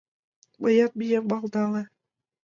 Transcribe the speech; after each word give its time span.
«Мыят 0.61 0.91
мием» 0.99 1.25
малдале. 1.31 1.83